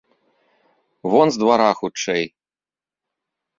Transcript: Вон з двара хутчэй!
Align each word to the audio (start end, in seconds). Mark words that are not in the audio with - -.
Вон 1.11 1.27
з 1.35 1.43
двара 1.43 1.69
хутчэй! 1.83 2.23